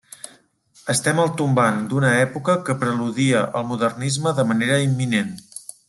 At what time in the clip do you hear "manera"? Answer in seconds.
4.55-4.81